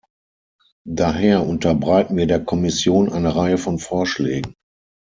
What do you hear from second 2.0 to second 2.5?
wir der